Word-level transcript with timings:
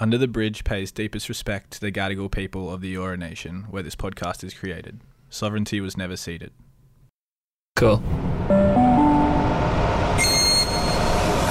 Under 0.00 0.16
the 0.16 0.28
Bridge 0.28 0.62
pays 0.62 0.92
deepest 0.92 1.28
respect 1.28 1.72
to 1.72 1.80
the 1.80 1.90
Gadigal 1.90 2.30
people 2.30 2.72
of 2.72 2.80
the 2.80 2.94
Eora 2.94 3.18
Nation, 3.18 3.66
where 3.68 3.82
this 3.82 3.96
podcast 3.96 4.44
is 4.44 4.54
created. 4.54 5.00
Sovereignty 5.28 5.80
was 5.80 5.96
never 5.96 6.16
ceded. 6.16 6.52
Cool. 7.74 7.96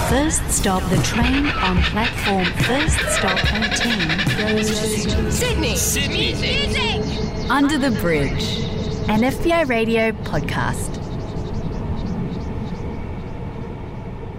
First 0.07 0.49
stop 0.49 0.81
the 0.89 1.01
train 1.03 1.47
on 1.47 1.83
platform. 1.83 2.45
First 2.63 2.97
stop 3.17 3.37
18 3.53 4.55
goes 4.55 4.69
to 4.69 5.29
Sydney. 5.29 5.75
Sydney. 5.75 6.33
Sydney. 6.35 7.49
Under 7.49 7.77
the 7.77 7.91
Bridge, 7.99 8.59
an 9.09 9.23
FBI 9.23 9.67
radio 9.67 10.11
podcast. 10.23 10.96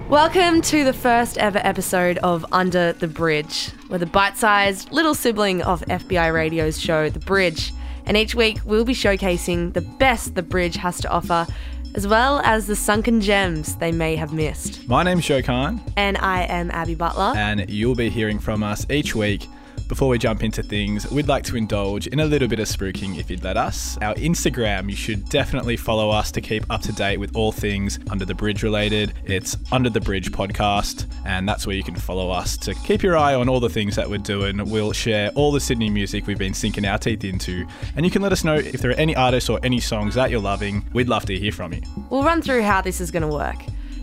Welcome 0.09 0.62
to 0.62 0.84
the 0.84 0.95
first 0.95 1.36
ever 1.36 1.61
episode 1.62 2.16
of 2.18 2.46
Under 2.50 2.95
the 2.95 3.07
Bridge. 3.07 3.70
We're 3.90 3.98
the 3.98 4.07
bite 4.07 4.38
sized 4.38 4.90
little 4.90 5.14
sibling 5.14 5.61
of 5.62 5.82
FBI 5.82 6.32
Radio's 6.32 6.81
show, 6.81 7.11
The 7.11 7.18
Bridge. 7.21 7.75
And 8.07 8.17
each 8.17 8.34
week 8.34 8.58
we'll 8.64 8.86
be 8.86 8.94
showcasing 8.94 9.75
the 9.75 9.82
best 9.82 10.34
the 10.34 10.43
bridge 10.43 10.76
has 10.76 10.98
to 11.03 11.11
offer, 11.11 11.46
as 11.94 12.07
well 12.07 12.40
as 12.43 12.67
the 12.67 12.75
sunken 12.76 13.21
gems 13.21 13.76
they 13.76 13.93
may 13.93 14.17
have 14.17 14.32
missed. 14.32 14.89
My 14.89 15.03
name's 15.03 15.31
Khan, 15.44 15.82
And 15.96 16.17
I 16.17 16.45
am 16.45 16.70
Abby 16.70 16.95
Butler. 16.95 17.34
and 17.36 17.68
you'll 17.68 17.95
be 17.95 18.09
hearing 18.09 18.39
from 18.39 18.62
us 18.62 18.86
each 18.89 19.14
week. 19.14 19.46
Before 19.88 20.10
we 20.10 20.18
jump 20.18 20.44
into 20.44 20.62
things, 20.62 21.10
we'd 21.10 21.28
like 21.28 21.44
to 21.44 21.56
indulge 21.56 22.08
in 22.08 22.20
a 22.20 22.26
little 22.26 22.46
bit 22.46 22.60
of 22.60 22.68
spooking 22.68 23.18
if 23.18 23.30
you'd 23.30 23.42
let 23.42 23.56
us. 23.56 23.96
Our 24.02 24.14
Instagram, 24.16 24.90
you 24.90 24.94
should 24.94 25.26
definitely 25.30 25.78
follow 25.78 26.11
us 26.11 26.30
to 26.32 26.42
keep 26.42 26.70
up 26.70 26.82
to 26.82 26.92
date 26.92 27.16
with 27.16 27.34
all 27.34 27.52
things 27.52 27.98
Under 28.11 28.26
the 28.26 28.34
Bridge 28.34 28.62
related. 28.62 29.14
It's 29.24 29.56
Under 29.72 29.88
the 29.88 30.02
Bridge 30.02 30.30
Podcast, 30.30 31.06
and 31.24 31.48
that's 31.48 31.66
where 31.66 31.74
you 31.74 31.82
can 31.82 31.96
follow 31.96 32.30
us 32.30 32.58
to 32.58 32.74
keep 32.74 33.02
your 33.02 33.16
eye 33.16 33.34
on 33.34 33.48
all 33.48 33.61
the 33.61 33.70
things 33.70 33.97
that 33.97 34.11
we're 34.11 34.19
doing. 34.19 34.62
We'll 34.69 34.92
share 34.92 35.30
all 35.30 35.52
the 35.52 35.61
Sydney 35.61 35.89
music 35.89 36.27
we've 36.27 36.39
been 36.39 36.52
sinking 36.52 36.84
our 36.84 36.98
teeth 36.98 37.25
into, 37.25 37.67
and 37.97 38.05
you 38.05 38.11
can 38.11 38.20
let 38.20 38.30
us 38.30 38.45
know 38.45 38.56
if 38.56 38.83
there 38.83 38.91
are 38.91 39.00
any 39.00 39.17
artists 39.17 39.48
or 39.48 39.58
any 39.62 39.80
songs 39.80 40.14
that 40.17 40.30
you're 40.30 40.39
loving. 40.39 40.86
We'd 40.92 41.08
love 41.08 41.25
to 41.25 41.39
hear 41.39 41.50
from 41.50 41.73
you. 41.73 41.80
We'll 42.11 42.25
run 42.25 42.42
through 42.42 42.62
how 42.62 42.83
this 42.83 43.00
is 43.00 43.11
going 43.11 43.23
to 43.23 43.28
work. 43.28 43.56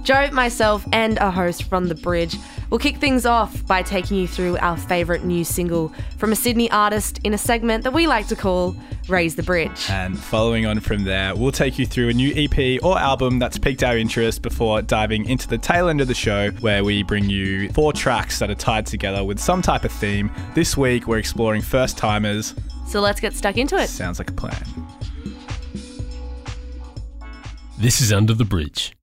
Joe, 0.06 0.30
myself, 0.32 0.86
and 0.94 1.18
a 1.18 1.32
host 1.32 1.64
from 1.64 1.88
The 1.88 1.96
Bridge 1.96 2.38
will 2.70 2.78
kick 2.78 2.98
things 2.98 3.26
off 3.26 3.66
by 3.66 3.82
taking 3.82 4.18
you 4.18 4.28
through 4.28 4.56
our 4.60 4.78
favourite 4.78 5.24
new 5.24 5.44
single 5.44 5.92
from 6.20 6.32
a 6.32 6.36
Sydney 6.36 6.70
artist 6.70 7.20
in 7.24 7.34
a 7.34 7.40
segment 7.40 7.84
that 7.84 7.92
we 7.92 8.06
like 8.06 8.28
to 8.28 8.36
call 8.36 8.76
Raise 9.08 9.36
the 9.36 9.42
Bridge. 9.42 9.90
And 9.90 10.20
following 10.20 10.68
on 10.68 10.80
from 10.80 11.06
there, 11.06 11.36
we'll 11.36 11.52
take 11.52 11.80
you 11.80 11.88
through 11.88 12.10
a 12.10 12.14
new 12.14 12.32
EP 12.36 12.84
or 12.84 13.00
album 13.00 13.40
that's 13.40 13.58
piqued 13.58 13.84
our 13.84 13.98
interest 13.98 14.44
before 14.44 14.84
diving 14.84 15.26
into 15.26 15.48
the 15.48 15.58
tail 15.58 15.90
end 15.90 16.02
of 16.02 16.08
the 16.08 16.14
show, 16.14 16.52
where 16.60 16.84
we 16.84 17.02
bring 17.02 17.28
you 17.28 17.70
four 17.70 17.92
tracks 17.92 18.38
that 18.38 18.52
are 18.52 18.56
tied 18.56 18.86
together 18.86 19.24
with 19.24 19.40
some 19.40 19.64
type 19.64 19.86
of 19.86 19.92
theme. 19.92 20.30
This 20.54 20.78
week, 20.78 21.08
we're 21.08 21.18
exploring 21.18 21.64
first 21.64 21.98
timers. 21.98 22.54
So 22.88 23.00
let's 23.00 23.20
get 23.20 23.34
stuck 23.34 23.58
into 23.58 23.76
it. 23.76 23.88
Sounds 23.88 24.20
like 24.20 24.30
a 24.30 24.34
plan. 24.34 24.64
This 27.80 28.02
is 28.02 28.14
Under 28.14 28.36
the 28.36 28.46
Bridge. 28.46 28.96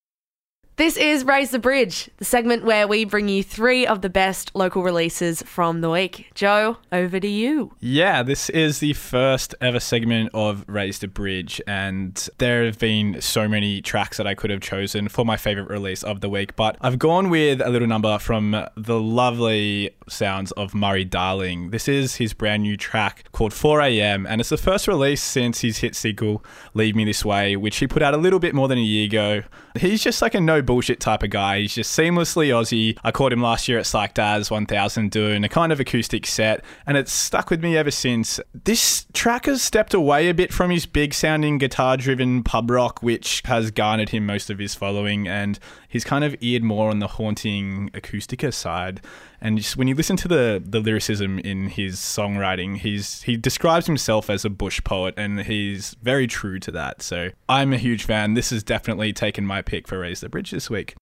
This 0.82 0.96
is 0.96 1.24
Raise 1.24 1.52
the 1.52 1.60
Bridge, 1.60 2.10
the 2.16 2.24
segment 2.24 2.64
where 2.64 2.88
we 2.88 3.04
bring 3.04 3.28
you 3.28 3.44
three 3.44 3.86
of 3.86 4.02
the 4.02 4.10
best 4.10 4.50
local 4.52 4.82
releases 4.82 5.40
from 5.42 5.80
the 5.80 5.88
week. 5.88 6.32
Joe, 6.34 6.76
over 6.90 7.20
to 7.20 7.28
you. 7.28 7.72
Yeah, 7.78 8.24
this 8.24 8.50
is 8.50 8.80
the 8.80 8.92
first 8.94 9.54
ever 9.60 9.78
segment 9.78 10.30
of 10.34 10.64
Raise 10.66 10.98
the 10.98 11.06
Bridge, 11.06 11.62
and 11.68 12.28
there 12.38 12.64
have 12.64 12.80
been 12.80 13.20
so 13.20 13.46
many 13.46 13.80
tracks 13.80 14.16
that 14.16 14.26
I 14.26 14.34
could 14.34 14.50
have 14.50 14.60
chosen 14.60 15.08
for 15.08 15.24
my 15.24 15.36
favorite 15.36 15.68
release 15.68 16.02
of 16.02 16.20
the 16.20 16.28
week, 16.28 16.56
but 16.56 16.76
I've 16.80 16.98
gone 16.98 17.30
with 17.30 17.60
a 17.60 17.70
little 17.70 17.86
number 17.86 18.18
from 18.18 18.66
the 18.76 19.00
lovely 19.00 19.94
sounds 20.12 20.52
of 20.52 20.74
Murray 20.74 21.04
Darling. 21.04 21.70
This 21.70 21.88
is 21.88 22.16
his 22.16 22.34
brand 22.34 22.62
new 22.62 22.76
track 22.76 23.24
called 23.32 23.52
4am, 23.52 24.26
and 24.28 24.40
it's 24.40 24.50
the 24.50 24.56
first 24.56 24.86
release 24.86 25.22
since 25.22 25.60
his 25.60 25.78
hit 25.78 25.96
single 25.96 26.44
Leave 26.74 26.94
Me 26.94 27.04
This 27.04 27.24
Way, 27.24 27.56
which 27.56 27.78
he 27.78 27.86
put 27.86 28.02
out 28.02 28.14
a 28.14 28.18
little 28.18 28.38
bit 28.38 28.54
more 28.54 28.68
than 28.68 28.78
a 28.78 28.82
year 28.82 29.06
ago. 29.06 29.42
He's 29.78 30.02
just 30.02 30.20
like 30.20 30.34
a 30.34 30.40
no 30.40 30.60
bullshit 30.62 31.00
type 31.00 31.22
of 31.22 31.30
guy. 31.30 31.60
He's 31.60 31.74
just 31.74 31.98
seamlessly 31.98 32.48
Aussie. 32.48 32.98
I 33.02 33.10
caught 33.10 33.32
him 33.32 33.42
last 33.42 33.68
year 33.68 33.78
at 33.78 33.86
Psych 33.86 34.14
Daz 34.14 34.50
1000 34.50 35.10
doing 35.10 35.44
a 35.44 35.48
kind 35.48 35.72
of 35.72 35.80
acoustic 35.80 36.26
set, 36.26 36.62
and 36.86 36.96
it's 36.96 37.12
stuck 37.12 37.50
with 37.50 37.62
me 37.62 37.76
ever 37.76 37.90
since. 37.90 38.38
This 38.64 39.06
track 39.14 39.46
has 39.46 39.62
stepped 39.62 39.94
away 39.94 40.28
a 40.28 40.34
bit 40.34 40.52
from 40.52 40.70
his 40.70 40.86
big 40.86 41.14
sounding 41.14 41.58
guitar 41.58 41.96
driven 41.96 42.42
pub 42.42 42.70
rock, 42.70 43.02
which 43.02 43.42
has 43.46 43.70
garnered 43.70 44.10
him 44.10 44.26
most 44.26 44.50
of 44.50 44.58
his 44.58 44.74
following, 44.74 45.26
and 45.26 45.58
he's 45.88 46.04
kind 46.04 46.24
of 46.24 46.36
eared 46.40 46.62
more 46.62 46.90
on 46.90 46.98
the 46.98 47.08
haunting 47.08 47.90
acoustica 47.94 48.52
side. 48.52 49.00
And 49.42 49.58
just 49.58 49.76
when 49.76 49.88
you 49.88 49.94
listen 49.96 50.16
to 50.18 50.28
the 50.28 50.62
the 50.64 50.78
lyricism 50.78 51.40
in 51.40 51.68
his 51.68 51.96
songwriting, 51.96 52.78
he's 52.78 53.22
he 53.22 53.36
describes 53.36 53.86
himself 53.86 54.30
as 54.30 54.44
a 54.44 54.50
bush 54.50 54.80
poet, 54.84 55.14
and 55.16 55.40
he's 55.40 55.96
very 56.00 56.28
true 56.28 56.60
to 56.60 56.70
that. 56.70 57.02
So 57.02 57.30
I'm 57.48 57.72
a 57.72 57.78
huge 57.78 58.04
fan. 58.04 58.34
This 58.34 58.50
has 58.50 58.62
definitely 58.62 59.12
taken 59.12 59.44
my 59.44 59.60
pick 59.60 59.88
for 59.88 59.98
Raise 59.98 60.20
the 60.20 60.28
Bridge 60.28 60.52
this 60.52 60.70
week. 60.70 60.94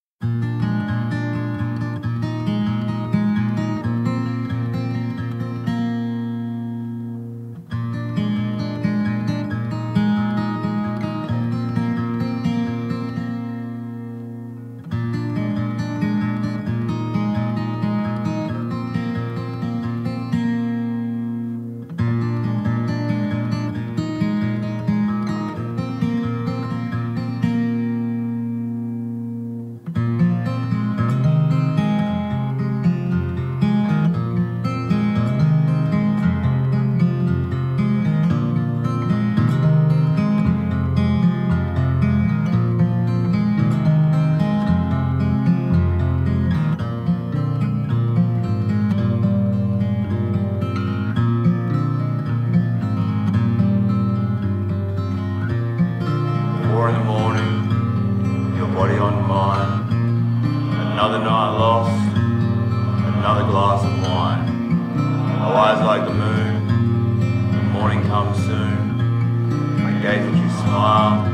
Another 61.20 61.32
night 61.32 61.58
lost, 61.58 62.16
another 62.16 63.44
glass 63.44 63.84
of 63.84 63.92
wine. 64.08 64.96
My 65.38 65.48
eyes 65.52 65.84
like 65.84 66.04
the 66.08 66.14
moon, 66.14 67.52
the 67.52 67.62
morning 67.78 68.00
comes 68.04 68.38
soon. 68.38 69.82
I 69.82 70.00
gaze 70.00 70.24
at 70.24 70.34
you 70.34 70.48
smile, 70.48 71.24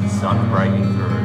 the 0.00 0.08
sun 0.08 0.48
breaking 0.48 0.94
through. 0.94 1.21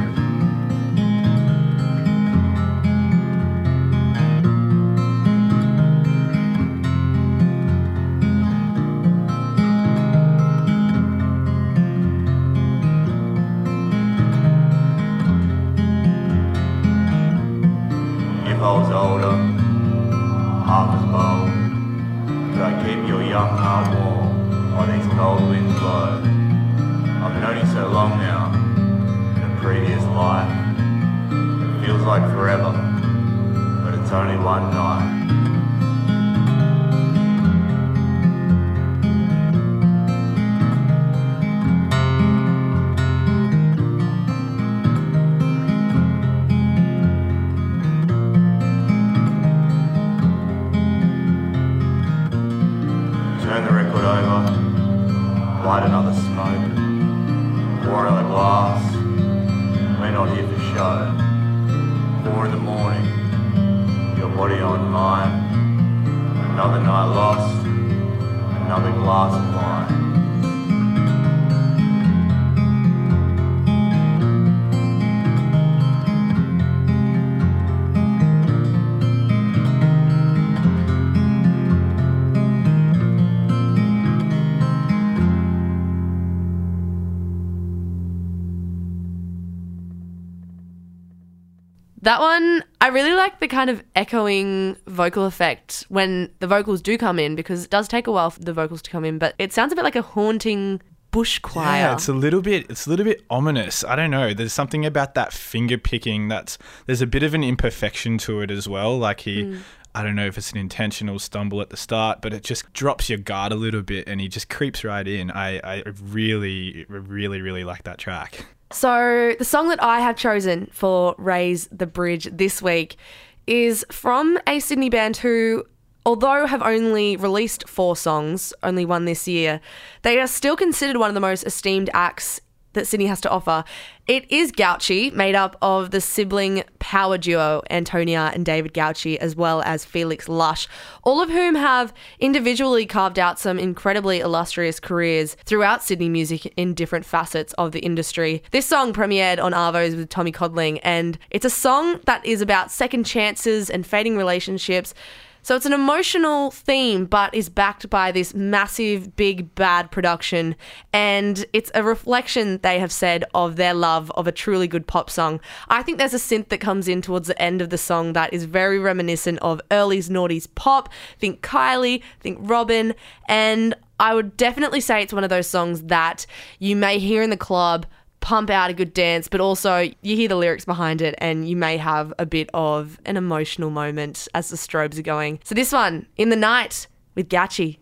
That 92.08 92.22
one, 92.22 92.64
I 92.80 92.88
really 92.88 93.12
like 93.12 93.42
the 93.42 93.50
kind 93.50 93.70
of 93.70 93.84
echoing 93.94 94.78
vocal 94.88 95.26
effect 95.26 95.84
when 95.90 96.32
the 96.40 96.48
vocals 96.48 96.82
do 96.82 96.98
come 96.98 97.20
in 97.20 97.36
because 97.36 97.66
it 97.66 97.70
does 97.70 97.90
take 97.90 98.08
a 98.08 98.14
while 98.14 98.30
for 98.30 98.40
the 98.40 98.54
vocals 98.54 98.82
to 98.84 98.90
come 98.90 99.04
in, 99.04 99.18
but 99.18 99.36
it 99.38 99.52
sounds 99.52 99.74
a 99.74 99.76
bit 99.76 99.84
like 99.84 99.98
a 99.98 100.02
haunting 100.02 100.82
bush 101.12 101.40
choir. 101.40 101.66
Yeah, 101.66 101.94
it's 101.96 102.08
a 102.08 102.14
little 102.14 102.42
bit 102.42 102.66
it's 102.70 102.88
a 102.88 102.90
little 102.92 103.04
bit 103.04 103.26
ominous. 103.30 103.84
I 103.84 103.98
don't 103.98 104.10
know. 104.10 104.34
There's 104.34 104.54
something 104.54 104.86
about 104.86 105.16
that 105.16 105.34
finger 105.34 105.78
picking 105.78 106.30
that's 106.30 106.58
there's 106.86 107.02
a 107.02 107.08
bit 107.08 107.24
of 107.24 107.34
an 107.34 107.44
imperfection 107.44 108.18
to 108.20 108.40
it 108.40 108.52
as 108.52 108.70
well. 108.70 108.98
Like 108.98 109.20
he 109.20 109.44
hmm. 109.44 109.58
I 109.94 110.02
don't 110.02 110.16
know 110.16 110.28
if 110.28 110.38
it's 110.38 110.54
an 110.54 110.60
intentional 110.60 111.20
stumble 111.20 111.60
at 111.60 111.72
the 111.72 111.78
start, 111.78 112.22
but 112.22 112.34
it 112.34 112.42
just 112.42 112.72
drops 112.72 113.10
your 113.10 113.20
guard 113.20 113.52
a 113.52 113.56
little 113.56 113.82
bit 113.82 114.08
and 114.08 114.22
he 114.22 114.30
just 114.30 114.48
creeps 114.48 114.86
right 114.86 115.06
in. 115.06 115.30
I, 115.30 115.58
I 115.58 115.84
really, 116.02 116.86
really, 116.88 117.42
really 117.42 117.66
like 117.66 117.84
that 117.84 117.98
track. 117.98 118.46
So, 118.72 119.34
the 119.38 119.46
song 119.46 119.70
that 119.70 119.82
I 119.82 120.02
have 120.02 120.18
chosen 120.18 120.70
for 120.72 121.16
Raise 121.18 121.68
the 121.72 121.88
Bridge 121.88 122.28
this 122.32 122.62
week 122.62 122.98
is 123.46 123.86
from 123.90 124.38
a 124.46 124.60
Sydney 124.60 124.90
band 124.90 125.18
who, 125.18 125.64
although 126.06 126.46
have 126.46 126.62
only 126.62 127.16
released 127.16 127.68
four 127.70 127.96
songs, 127.96 128.54
only 128.64 128.84
one 128.84 129.06
this 129.06 129.26
year, 129.26 129.62
they 130.02 130.20
are 130.20 130.28
still 130.28 130.58
considered 130.58 130.98
one 130.98 131.10
of 131.10 131.14
the 131.14 131.22
most 131.22 131.44
esteemed 131.44 131.90
acts 131.94 132.42
that 132.78 132.88
Sydney 132.88 133.08
has 133.08 133.20
to 133.22 133.30
offer. 133.30 133.64
It 134.08 134.32
is 134.32 134.54
Gauci, 134.54 135.12
made 135.12 135.36
up 135.36 135.58
of 135.62 135.92
the 135.92 136.00
sibling 136.00 136.64
power 136.80 137.18
duo 137.18 137.62
Antonia 137.70 138.32
and 138.34 138.46
David 138.46 138.74
Gauci, 138.74 139.18
as 139.18 139.36
well 139.36 139.62
as 139.64 139.84
Felix 139.84 140.30
Lush, 140.30 140.70
all 141.04 141.22
of 141.22 141.30
whom 141.30 141.56
have 141.56 141.94
individually 142.20 142.86
carved 142.86 143.20
out 143.20 143.38
some 143.38 143.60
incredibly 143.60 144.22
illustrious 144.22 144.80
careers 144.80 145.36
throughout 145.44 145.84
Sydney 145.84 146.08
music 146.08 146.46
in 146.56 146.74
different 146.74 147.06
facets 147.06 147.52
of 147.54 147.74
the 147.74 147.82
industry. 147.82 148.42
This 148.52 148.66
song 148.66 148.94
premiered 148.94 149.44
on 149.44 149.52
Arvos 149.52 149.98
with 149.98 150.08
Tommy 150.08 150.32
Codling, 150.32 150.80
and 150.80 151.20
it's 151.30 151.46
a 151.46 151.50
song 151.50 152.00
that 152.06 152.26
is 152.26 152.42
about 152.42 152.72
second 152.72 153.06
chances 153.06 153.70
and 153.70 153.86
fading 153.86 154.16
relationships. 154.16 154.94
So 155.42 155.56
it's 155.56 155.66
an 155.66 155.74
emotional 155.74 156.52
theme, 156.52 157.06
but 157.06 157.34
is 157.34 157.50
backed 157.50 157.90
by 157.90 158.12
this 158.12 158.34
massive, 158.34 159.16
big, 159.16 159.56
bad 159.56 159.92
production. 159.92 160.56
And 160.92 161.46
it's 161.54 161.72
a 161.74 161.84
reflection, 161.84 162.60
they 162.64 162.80
have 162.80 162.92
said, 162.92 163.24
of 163.34 163.56
their 163.56 163.74
love 163.74 164.12
of 164.12 164.28
a 164.28 164.32
truly 164.32 164.68
good 164.68 164.88
pop 164.88 165.10
song. 165.10 165.40
I 165.70 165.84
think 165.84 165.98
there's 165.98 166.14
a 166.14 166.18
synth 166.18 166.50
that 166.50 166.60
comes 166.60 166.88
in 166.88 167.02
towards 167.02 167.28
the 167.28 167.42
end 167.42 167.62
of 167.62 167.70
the 167.70 167.78
song 167.78 168.14
that 168.14 168.34
is 168.34 168.44
very 168.46 168.80
reminiscent 168.80 169.40
of 169.40 169.62
early's 169.72 170.10
Naughty's 170.10 170.48
pop. 170.48 170.90
Think 171.20 171.42
Kylie, 171.42 172.04
think 172.20 172.40
Robyn. 172.42 172.94
And 173.28 173.76
I 174.00 174.14
would 174.14 174.38
definitely 174.38 174.82
say 174.82 175.02
it's 175.02 175.14
one 175.14 175.24
of 175.24 175.30
those 175.30 175.48
songs 175.48 175.84
that 175.84 176.26
you 176.60 176.76
may 176.76 177.00
hear 177.00 177.22
in 177.24 177.30
the 177.30 177.38
club 177.38 177.86
pump 178.28 178.50
out 178.50 178.70
a 178.70 178.74
good 178.74 178.94
dance, 178.94 179.30
but 179.30 179.40
also 179.40 179.90
you 180.02 180.18
hear 180.18 180.28
the 180.28 180.36
lyrics 180.36 180.66
behind 180.66 181.02
it 181.02 181.16
and 181.20 181.48
you 181.48 181.56
may 181.56 181.78
have 181.78 182.14
a 182.20 182.26
bit 182.26 182.50
of 182.54 183.00
an 183.06 183.16
emotional 183.16 183.70
moment 183.70 184.28
as 184.34 184.50
the 184.50 184.58
strobes 184.58 185.00
are 185.00 185.02
going. 185.02 185.40
So 185.46 185.56
this 185.56 185.72
one, 185.72 186.08
In 186.18 186.28
the 186.28 186.36
Night 186.36 186.88
with 187.16 187.30
Gauci. 187.30 187.78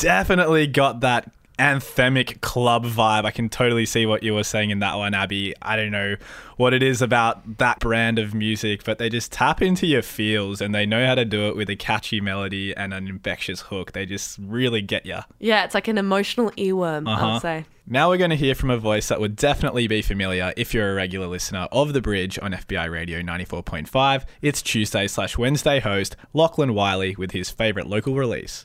Definitely 0.00 0.66
got 0.66 1.00
that 1.00 1.30
anthemic 1.58 2.40
club 2.40 2.86
vibe. 2.86 3.26
I 3.26 3.30
can 3.30 3.50
totally 3.50 3.84
see 3.84 4.06
what 4.06 4.22
you 4.22 4.32
were 4.34 4.44
saying 4.44 4.70
in 4.70 4.78
that 4.78 4.96
one, 4.96 5.12
Abby. 5.12 5.54
I 5.60 5.76
don't 5.76 5.90
know 5.90 6.16
what 6.56 6.72
it 6.72 6.82
is 6.82 7.02
about 7.02 7.58
that 7.58 7.80
brand 7.80 8.18
of 8.18 8.32
music, 8.32 8.82
but 8.82 8.96
they 8.98 9.10
just 9.10 9.30
tap 9.30 9.60
into 9.60 9.86
your 9.86 10.00
feels 10.00 10.62
and 10.62 10.74
they 10.74 10.86
know 10.86 11.04
how 11.06 11.14
to 11.14 11.26
do 11.26 11.48
it 11.48 11.56
with 11.56 11.68
a 11.68 11.76
catchy 11.76 12.18
melody 12.20 12.74
and 12.74 12.94
an 12.94 13.08
infectious 13.08 13.60
hook. 13.60 13.92
They 13.92 14.06
just 14.06 14.38
really 14.40 14.80
get 14.80 15.04
you. 15.04 15.18
Yeah, 15.38 15.64
it's 15.64 15.74
like 15.74 15.86
an 15.88 15.98
emotional 15.98 16.50
earworm, 16.52 17.06
Uh-huh. 17.06 17.26
I'll 17.26 17.40
say. 17.40 17.66
Now 17.86 18.08
we're 18.08 18.18
going 18.18 18.30
to 18.30 18.36
hear 18.36 18.54
from 18.54 18.70
a 18.70 18.78
voice 18.78 19.08
that 19.08 19.20
would 19.20 19.36
definitely 19.36 19.86
be 19.86 20.00
familiar 20.00 20.54
if 20.56 20.72
you're 20.72 20.92
a 20.92 20.94
regular 20.94 21.26
listener 21.26 21.68
of 21.72 21.92
The 21.92 22.00
Bridge 22.00 22.38
on 22.40 22.52
FBI 22.52 22.90
Radio 22.90 23.20
94.5. 23.20 24.24
It's 24.40 24.62
Tuesday 24.62 25.08
slash 25.08 25.36
Wednesday 25.36 25.80
host 25.80 26.16
Lachlan 26.32 26.72
Wiley 26.72 27.16
with 27.16 27.32
his 27.32 27.50
favourite 27.50 27.86
local 27.88 28.14
release. 28.14 28.64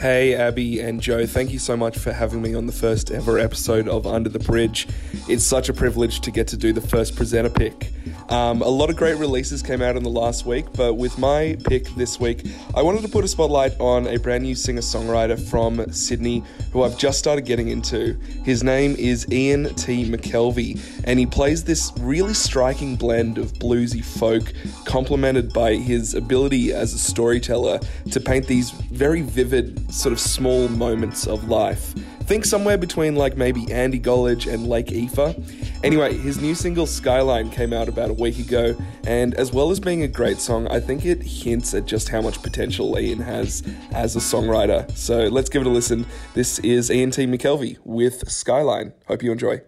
Hey, 0.00 0.36
Abby 0.36 0.78
and 0.78 1.00
Joe, 1.00 1.26
thank 1.26 1.50
you 1.50 1.58
so 1.58 1.76
much 1.76 1.98
for 1.98 2.12
having 2.12 2.40
me 2.40 2.54
on 2.54 2.66
the 2.66 2.72
first 2.72 3.10
ever 3.10 3.36
episode 3.36 3.88
of 3.88 4.06
Under 4.06 4.28
the 4.28 4.38
Bridge. 4.38 4.86
It's 5.28 5.42
such 5.42 5.68
a 5.68 5.72
privilege 5.72 6.20
to 6.20 6.30
get 6.30 6.46
to 6.48 6.56
do 6.56 6.72
the 6.72 6.80
first 6.80 7.16
presenter 7.16 7.50
pick. 7.50 7.90
Um, 8.28 8.62
a 8.62 8.68
lot 8.68 8.90
of 8.90 8.96
great 8.96 9.16
releases 9.16 9.60
came 9.60 9.82
out 9.82 9.96
in 9.96 10.04
the 10.04 10.08
last 10.10 10.46
week, 10.46 10.66
but 10.74 10.94
with 10.94 11.18
my 11.18 11.56
pick 11.64 11.88
this 11.96 12.20
week, 12.20 12.46
I 12.76 12.82
wanted 12.82 13.02
to 13.02 13.08
put 13.08 13.24
a 13.24 13.28
spotlight 13.28 13.72
on 13.80 14.06
a 14.06 14.18
brand 14.18 14.44
new 14.44 14.54
singer 14.54 14.82
songwriter 14.82 15.36
from 15.36 15.90
Sydney 15.90 16.44
who 16.72 16.84
I've 16.84 16.96
just 16.96 17.18
started 17.18 17.44
getting 17.44 17.68
into. 17.68 18.16
His 18.44 18.62
name 18.62 18.94
is 18.96 19.26
Ian 19.32 19.74
T. 19.74 20.08
McKelvey, 20.08 20.80
and 21.04 21.18
he 21.18 21.26
plays 21.26 21.64
this 21.64 21.92
really 21.98 22.34
striking 22.34 22.94
blend 22.94 23.38
of 23.38 23.52
bluesy 23.54 24.04
folk, 24.04 24.52
complemented 24.84 25.52
by 25.52 25.74
his 25.74 26.14
ability 26.14 26.72
as 26.72 26.94
a 26.94 26.98
storyteller 26.98 27.80
to 28.12 28.20
paint 28.20 28.46
these 28.46 28.70
very 28.70 29.22
vivid, 29.22 29.87
sort 29.90 30.12
of 30.12 30.20
small 30.20 30.68
moments 30.68 31.26
of 31.26 31.48
life. 31.48 31.94
Think 32.24 32.44
somewhere 32.44 32.76
between 32.76 33.16
like 33.16 33.36
maybe 33.36 33.70
Andy 33.72 33.98
Golledge 33.98 34.52
and 34.52 34.68
Lake 34.68 34.88
Efa. 34.88 35.34
Anyway, 35.82 36.16
his 36.16 36.40
new 36.40 36.54
single 36.54 36.86
Skyline 36.86 37.50
came 37.50 37.72
out 37.72 37.88
about 37.88 38.10
a 38.10 38.12
week 38.12 38.38
ago, 38.38 38.76
and 39.06 39.34
as 39.34 39.52
well 39.52 39.70
as 39.70 39.80
being 39.80 40.02
a 40.02 40.08
great 40.08 40.38
song, 40.38 40.68
I 40.68 40.80
think 40.80 41.06
it 41.06 41.22
hints 41.22 41.72
at 41.72 41.86
just 41.86 42.08
how 42.08 42.20
much 42.20 42.42
potential 42.42 42.98
Ian 42.98 43.20
has 43.20 43.62
as 43.92 44.14
a 44.14 44.18
songwriter. 44.18 44.94
So 44.96 45.28
let's 45.28 45.48
give 45.48 45.62
it 45.62 45.68
a 45.68 45.70
listen. 45.70 46.04
This 46.34 46.58
is 46.58 46.90
Ian 46.90 47.10
T. 47.10 47.26
McKelvey 47.26 47.78
with 47.84 48.28
Skyline. 48.28 48.92
Hope 49.06 49.22
you 49.22 49.32
enjoy. 49.32 49.62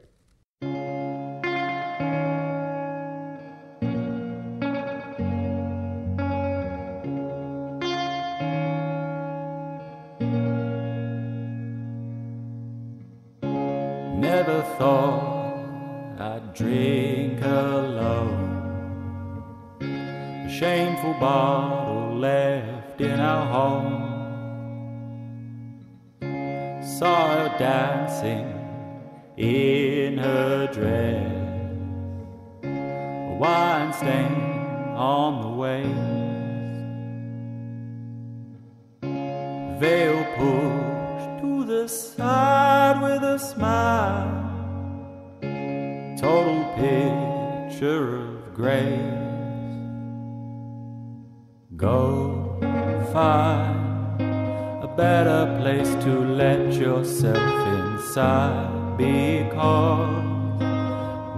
Bottle 21.21 22.17
left 22.19 22.99
in 22.99 23.21
our 23.21 23.47
home. 23.47 24.09
Saw 26.83 27.29
her 27.37 27.59
dancing 27.59 28.49
in 29.37 30.17
her 30.17 30.67
dress. 30.73 31.37
A 32.65 33.37
wine 33.39 33.93
stain 33.93 34.33
on 34.97 35.43
the 35.43 35.49
waist. 35.63 36.09
Veil 39.79 40.25
pushed 40.39 41.43
to 41.43 41.65
the 41.67 41.87
side 41.87 43.03
with 43.03 43.23
a 43.23 43.39
smile. 43.39 44.39
Total 46.19 46.65
picture 46.77 48.17
of 48.17 48.55
grace. 48.55 49.20
Go 51.81 52.59
find 53.11 54.21
a 54.21 54.95
better 54.99 55.57
place 55.63 55.89
to 56.05 56.13
let 56.21 56.75
yourself 56.75 57.39
inside 57.39 58.99
because 58.99 60.61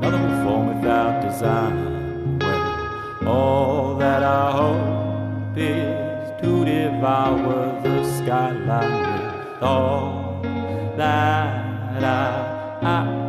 nothing 0.01 0.23
will 0.23 0.45
form 0.45 0.67
without 0.81 1.23
design. 1.23 2.41
Well, 2.41 3.29
all 3.29 3.97
that 3.99 4.25
I 4.25 4.51
hope 4.51 5.57
is 5.57 6.43
to 6.43 6.65
devour 6.65 7.81
the 7.85 8.03
skyline 8.17 9.55
with 9.55 9.63
all 9.63 10.43
that 10.97 12.03
I, 12.03 12.79
I, 12.83 13.22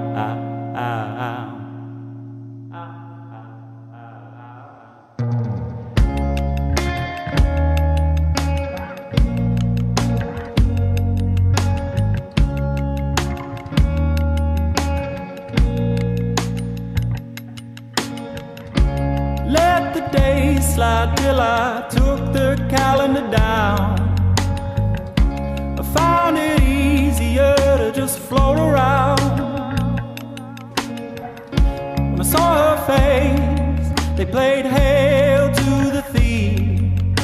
played 34.33 34.65
Hail 34.65 35.53
to 35.53 35.91
the 35.95 36.01
Thief. 36.13 37.15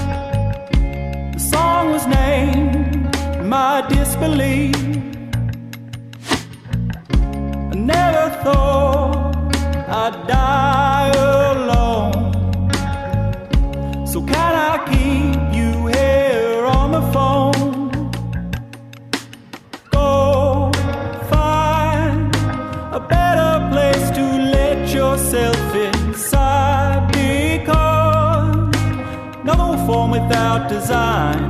The 1.33 1.39
song 1.39 1.89
was 1.89 2.05
named 2.05 3.17
My 3.43 3.83
Disbelief. 3.89 4.75
I 7.71 7.75
never 7.93 8.25
thought 8.43 9.55
I'd 10.01 10.27
die 10.27 11.38
without 30.19 30.67
design. 30.67 31.49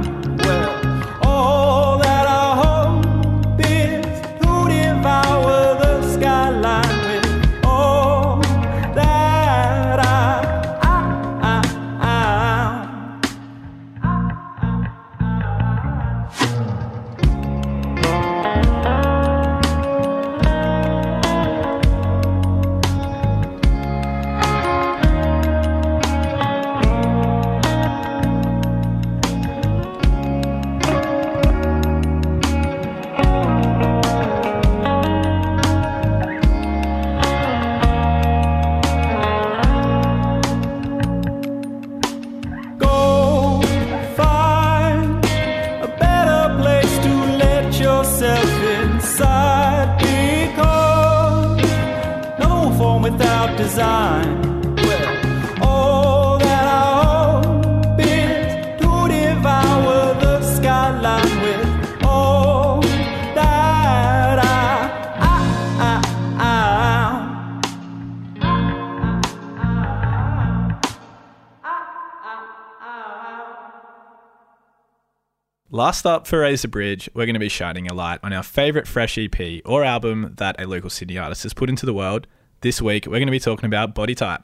Last 75.89 76.05
up 76.05 76.27
for 76.27 76.41
Raise 76.41 76.61
the 76.61 76.67
Bridge, 76.67 77.09
we're 77.15 77.25
going 77.25 77.33
to 77.33 77.39
be 77.39 77.49
shining 77.49 77.87
a 77.87 77.95
light 77.95 78.19
on 78.21 78.31
our 78.31 78.43
favourite 78.43 78.87
fresh 78.87 79.17
EP 79.17 79.63
or 79.65 79.83
album 79.83 80.35
that 80.37 80.61
a 80.61 80.67
local 80.67 80.91
Sydney 80.91 81.17
artist 81.17 81.41
has 81.41 81.55
put 81.55 81.67
into 81.67 81.87
the 81.87 81.95
world. 81.95 82.27
This 82.61 82.79
week, 82.79 83.07
we're 83.07 83.13
going 83.13 83.25
to 83.25 83.31
be 83.31 83.39
talking 83.39 83.65
about 83.65 83.95
Body 83.95 84.13
Type. 84.13 84.43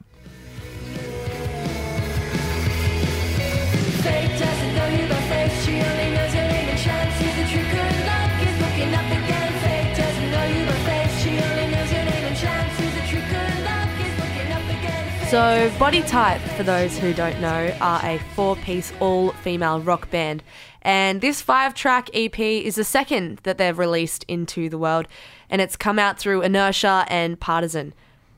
So, 15.30 15.72
Body 15.76 16.02
Type, 16.02 16.40
for 16.56 16.62
those 16.62 16.96
who 16.96 17.12
don't 17.12 17.40
know, 17.40 17.76
are 17.80 18.00
a 18.04 18.20
four 18.36 18.54
piece 18.54 18.92
all 19.00 19.32
female 19.32 19.80
rock 19.80 20.08
band. 20.08 20.44
And 20.82 21.20
this 21.20 21.42
five 21.42 21.74
track 21.74 22.08
EP 22.14 22.38
is 22.38 22.76
the 22.76 22.84
second 22.84 23.40
that 23.42 23.58
they've 23.58 23.76
released 23.76 24.24
into 24.28 24.68
the 24.68 24.78
world, 24.78 25.08
and 25.50 25.60
it's 25.60 25.76
come 25.76 25.98
out 25.98 26.16
through 26.16 26.42
Inertia 26.42 27.06
and 27.08 27.40
Partisan. 27.40 27.92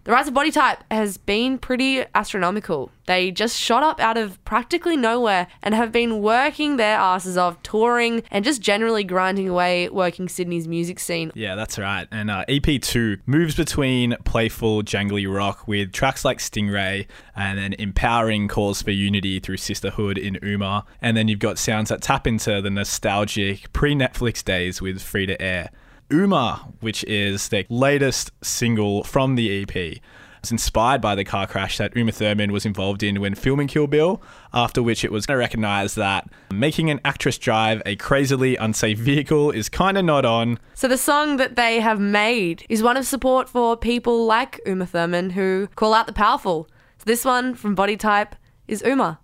The 0.09 0.15
rise 0.15 0.27
of 0.27 0.33
Body 0.33 0.51
Type 0.51 0.83
has 0.91 1.19
been 1.19 1.59
pretty 1.59 2.03
astronomical. 2.15 2.91
They 3.05 3.31
just 3.31 3.61
shot 3.61 3.83
up 3.83 4.01
out 4.01 4.17
of 4.17 4.43
practically 4.47 4.97
nowhere 4.97 5.49
and 5.63 5.75
have 5.75 5.93
been 5.93 6.23
working 6.23 6.79
their 6.79 6.97
asses 6.97 7.37
off, 7.37 7.63
touring 7.63 8.23
and 8.31 8.43
just 8.43 8.63
generally 8.63 9.05
grinding 9.05 9.51
away 9.51 9.91
working 9.91 10.27
Sydney's 10.27 10.67
music 10.67 10.99
scene. 10.99 11.31
Yeah, 11.35 11.57
that's 11.57 11.79
right. 11.79 12.09
And 12.11 12.31
uh, 12.31 12.47
EP2 12.49 13.21
moves 13.27 13.55
between 13.55 14.17
playful, 14.25 14.83
jangly 14.83 15.31
rock 15.31 15.69
with 15.69 15.93
tracks 15.93 16.25
like 16.25 16.39
Stingray 16.39 17.07
and 17.37 17.59
then 17.59 17.75
empowering 17.75 18.49
calls 18.49 18.81
for 18.81 18.93
unity 18.93 19.41
through 19.41 19.59
sisterhood 19.59 20.17
in 20.17 20.39
Uma. 20.43 20.87
And 21.03 21.19
then 21.19 21.29
you've 21.29 21.39
got 21.39 21.59
sounds 21.59 21.91
that 21.91 22.01
tap 22.01 22.27
into 22.27 22.63
the 22.63 22.71
nostalgic 22.71 23.71
pre 23.75 23.95
Netflix 23.95 24.43
days 24.43 24.81
with 24.81 25.03
Free 25.03 25.27
to 25.27 25.39
Air. 25.39 25.69
Uma, 26.11 26.73
which 26.81 27.05
is 27.05 27.49
their 27.49 27.65
latest 27.69 28.31
single 28.43 29.05
from 29.05 29.35
the 29.35 29.63
EP. 29.63 30.01
It's 30.39 30.53
inspired 30.53 31.01
by 31.01 31.15
the 31.15 31.25
car 31.25 31.47
crash 31.47 31.79
that 31.79 31.97
Uma 31.97 32.13
Thurman 32.13 32.53
was 32.53 32.65
involved 32.65 33.03
in 33.03 33.21
when 33.21 33.35
filming 33.35 33.67
Kill 33.67 33.87
Bill, 33.87 34.23
after 34.55 34.83
which 34.83 35.05
it 35.05 35.11
was 35.11 35.29
recognised 35.29 35.97
that 35.97 36.29
making 36.53 36.91
an 36.91 37.01
actress 37.05 37.39
drive 37.39 37.83
a 37.85 37.97
crazily 37.97 38.57
unsafe 38.57 38.99
vehicle 38.99 39.51
is 39.51 39.69
kind 39.69 39.99
of 39.99 40.05
not 40.05 40.25
on. 40.25 40.59
So 40.75 40.89
the 40.89 40.97
song 40.97 41.37
that 41.39 41.57
they 41.57 41.81
have 41.81 42.01
made 42.01 42.65
is 42.69 42.83
one 42.83 42.97
of 42.97 43.07
support 43.07 43.49
for 43.49 43.77
people 43.77 44.27
like 44.27 44.61
Uma 44.65 44.87
Thurman 44.87 45.31
who 45.31 45.69
call 45.75 45.93
out 45.93 46.07
the 46.07 46.13
powerful. 46.13 46.69
So 46.99 47.05
this 47.05 47.25
one 47.25 47.55
from 47.55 47.75
Body 47.75 47.97
Type 47.97 48.37
is 48.69 48.83
Uma. 48.87 49.19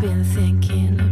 Been 0.00 0.24
thinking 0.24 1.09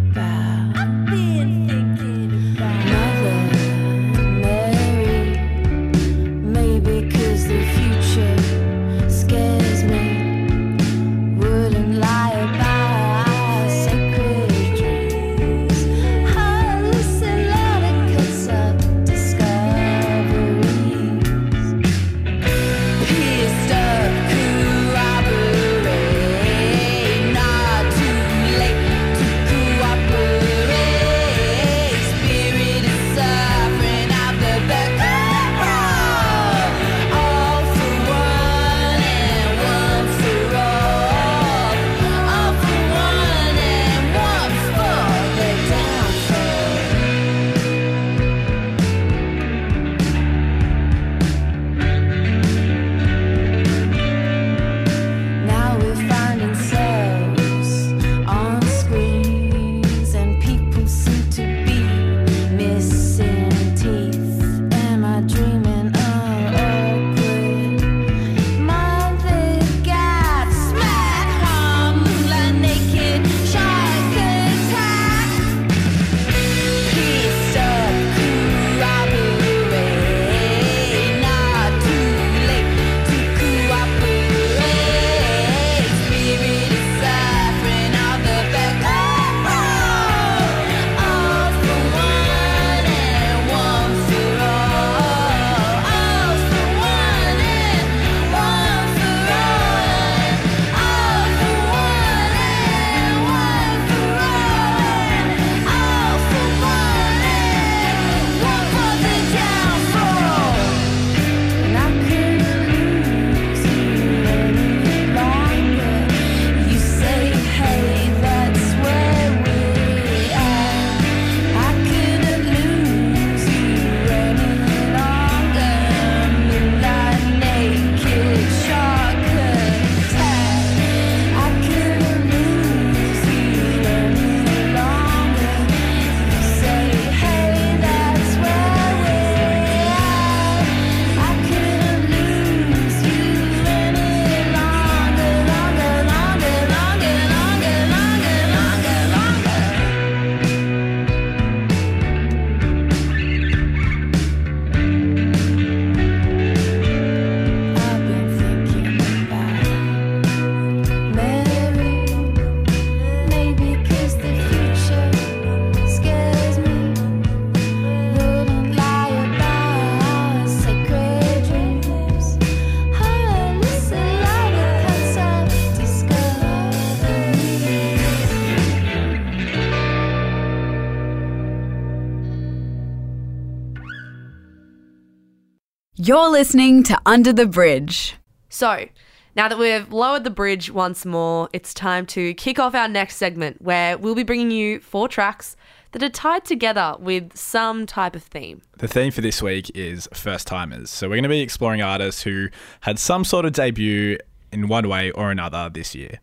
listening 186.38 186.84
to 186.84 186.96
Under 187.04 187.32
the 187.32 187.46
Bridge. 187.46 188.14
So, 188.48 188.86
now 189.34 189.48
that 189.48 189.58
we've 189.58 189.92
lowered 189.92 190.22
the 190.22 190.30
bridge 190.30 190.70
once 190.70 191.04
more, 191.04 191.48
it's 191.52 191.74
time 191.74 192.06
to 192.06 192.32
kick 192.34 192.60
off 192.60 192.76
our 192.76 192.86
next 192.86 193.16
segment 193.16 193.60
where 193.60 193.98
we'll 193.98 194.14
be 194.14 194.22
bringing 194.22 194.52
you 194.52 194.78
four 194.78 195.08
tracks 195.08 195.56
that 195.90 196.00
are 196.00 196.08
tied 196.08 196.44
together 196.44 196.94
with 197.00 197.36
some 197.36 197.86
type 197.86 198.14
of 198.14 198.22
theme. 198.22 198.62
The 198.76 198.86
theme 198.86 199.10
for 199.10 199.20
this 199.20 199.42
week 199.42 199.68
is 199.74 200.08
first 200.14 200.46
timers. 200.46 200.90
So 200.90 201.08
we're 201.08 201.16
going 201.16 201.24
to 201.24 201.28
be 201.28 201.40
exploring 201.40 201.82
artists 201.82 202.22
who 202.22 202.50
had 202.82 203.00
some 203.00 203.24
sort 203.24 203.44
of 203.44 203.52
debut 203.52 204.18
in 204.52 204.68
one 204.68 204.88
way 204.88 205.10
or 205.10 205.32
another 205.32 205.68
this 205.68 205.92
year. 205.96 206.20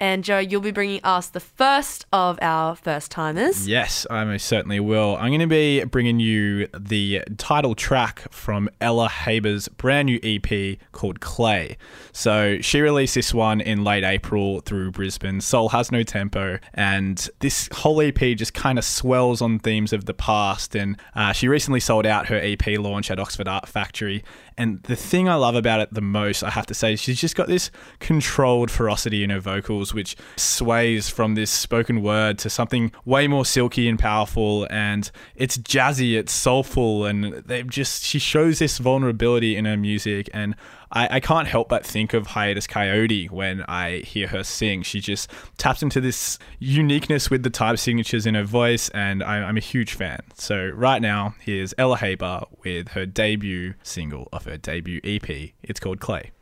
And 0.00 0.22
Joe, 0.22 0.38
you'll 0.38 0.60
be 0.60 0.70
bringing 0.70 1.00
us 1.02 1.28
the 1.28 1.40
first 1.40 2.06
of 2.12 2.38
our 2.40 2.76
first 2.76 3.10
timers. 3.10 3.66
Yes, 3.66 4.06
I 4.08 4.24
most 4.24 4.46
certainly 4.46 4.78
will. 4.78 5.16
I'm 5.16 5.28
going 5.28 5.40
to 5.40 5.46
be 5.46 5.82
bringing 5.84 6.20
you 6.20 6.68
the 6.68 7.22
title 7.36 7.74
track 7.74 8.30
from 8.30 8.70
Ella 8.80 9.08
Haber's 9.08 9.66
brand 9.68 10.06
new 10.06 10.20
EP 10.22 10.78
called 10.92 11.20
Clay. 11.20 11.76
So 12.12 12.60
she 12.60 12.80
released 12.80 13.16
this 13.16 13.34
one 13.34 13.60
in 13.60 13.82
late 13.82 14.04
April 14.04 14.60
through 14.60 14.92
Brisbane. 14.92 15.40
Soul 15.40 15.70
has 15.70 15.90
no 15.90 16.04
tempo, 16.04 16.58
and 16.74 17.28
this 17.40 17.68
whole 17.72 18.00
EP 18.00 18.18
just 18.36 18.54
kind 18.54 18.78
of 18.78 18.84
swells 18.84 19.42
on 19.42 19.58
themes 19.58 19.92
of 19.92 20.04
the 20.04 20.14
past. 20.14 20.76
And 20.76 20.96
uh, 21.16 21.32
she 21.32 21.48
recently 21.48 21.80
sold 21.80 22.06
out 22.06 22.28
her 22.28 22.36
EP 22.36 22.66
launch 22.78 23.10
at 23.10 23.18
Oxford 23.18 23.48
Art 23.48 23.66
Factory. 23.68 24.22
And 24.58 24.82
the 24.82 24.96
thing 24.96 25.28
I 25.28 25.36
love 25.36 25.54
about 25.54 25.78
it 25.80 25.94
the 25.94 26.00
most, 26.00 26.42
I 26.42 26.50
have 26.50 26.66
to 26.66 26.74
say, 26.74 26.96
she's 26.96 27.20
just 27.20 27.36
got 27.36 27.46
this 27.46 27.70
controlled 28.00 28.72
ferocity 28.72 29.22
in 29.22 29.30
her 29.30 29.38
vocals, 29.38 29.94
which 29.94 30.16
sways 30.36 31.08
from 31.08 31.36
this 31.36 31.48
spoken 31.48 32.02
word 32.02 32.38
to 32.40 32.50
something 32.50 32.90
way 33.04 33.28
more 33.28 33.46
silky 33.46 33.88
and 33.88 34.00
powerful. 34.00 34.66
And 34.68 35.08
it's 35.36 35.56
jazzy, 35.58 36.18
it's 36.18 36.32
soulful, 36.32 37.06
and 37.06 37.34
they 37.46 37.62
just 37.62 38.02
she 38.02 38.18
shows 38.18 38.58
this 38.58 38.78
vulnerability 38.78 39.54
in 39.54 39.64
her 39.64 39.76
music. 39.76 40.28
And 40.34 40.56
I, 40.90 41.16
I 41.16 41.20
can't 41.20 41.48
help 41.48 41.68
but 41.68 41.84
think 41.84 42.14
of 42.14 42.28
Hiatus 42.28 42.66
Kaiyote 42.66 43.30
when 43.30 43.62
I 43.62 43.98
hear 43.98 44.28
her 44.28 44.44
sing. 44.44 44.82
She 44.82 45.00
just 45.00 45.30
taps 45.56 45.82
into 45.82 46.00
this 46.00 46.38
uniqueness 46.58 47.30
with 47.30 47.42
the 47.42 47.50
type 47.50 47.78
signatures 47.78 48.26
in 48.26 48.34
her 48.34 48.44
voice, 48.44 48.88
and 48.90 49.22
I, 49.22 49.42
I'm 49.42 49.56
a 49.56 49.60
huge 49.60 49.94
fan. 49.94 50.20
So, 50.34 50.68
right 50.74 51.02
now, 51.02 51.34
here's 51.40 51.74
Ella 51.76 51.98
Haber 51.98 52.42
with 52.64 52.88
her 52.88 53.06
debut 53.06 53.74
single 53.82 54.28
of 54.32 54.44
her 54.44 54.56
debut 54.56 55.00
EP. 55.04 55.52
It's 55.62 55.80
called 55.80 56.00
Clay. 56.00 56.32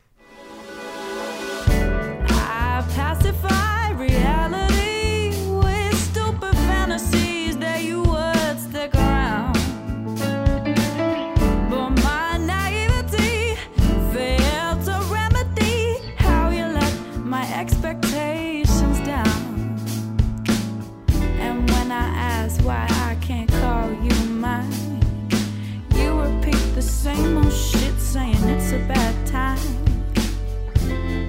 A 28.77 28.89
bad 28.89 29.27
time. 29.27 29.59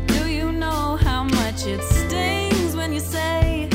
Do 0.07 0.29
you 0.29 0.51
know 0.51 0.97
how 0.97 1.23
much 1.23 1.65
it 1.65 1.81
stings 1.81 2.75
when 2.75 2.91
you 2.91 2.99
say 2.99 3.69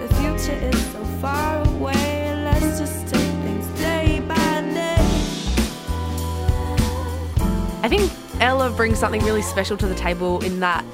the 0.00 0.08
future 0.14 0.58
is 0.70 0.86
so 0.92 1.04
far 1.20 1.66
away? 1.68 2.32
Let's 2.44 2.78
just 2.78 3.08
take 3.12 3.32
things 3.44 3.66
day 3.80 4.22
by 4.28 4.60
day. 4.80 4.96
I 7.82 7.88
think 7.88 8.12
Ella 8.40 8.70
brings 8.70 8.98
something 9.00 9.22
really 9.24 9.42
special 9.42 9.76
to 9.78 9.86
the 9.86 9.94
table 9.96 10.44
in 10.44 10.60
that 10.60 10.84